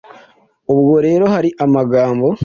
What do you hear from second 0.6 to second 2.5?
Ubwo rero, hari amagambo